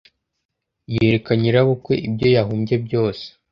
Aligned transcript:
yereka 0.93 1.31
nyirabukwe 1.39 1.93
ibyo 2.07 2.27
yahumbye 2.35 2.75
byose 2.85 3.25